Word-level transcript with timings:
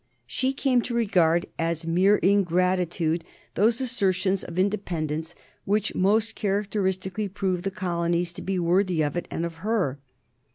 She 0.25 0.51
came 0.51 0.81
to 0.81 0.95
regard 0.95 1.45
as 1.59 1.85
mere 1.85 2.15
ingratitude 2.23 3.23
those 3.53 3.79
assertions 3.79 4.43
of 4.43 4.57
independence 4.57 5.35
which 5.63 5.93
most 5.93 6.33
characteristically 6.33 7.27
proved 7.27 7.61
the 7.63 7.69
colonies 7.69 8.33
to 8.33 8.41
be 8.41 8.57
worthy 8.57 9.03
of 9.03 9.15
it 9.15 9.27
and 9.29 9.45
of 9.45 9.57
her. 9.57 9.99